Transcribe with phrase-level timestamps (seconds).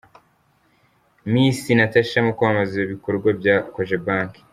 [1.31, 4.39] Misi Natasha mu kwamamaza ibikorwa bya kojebanke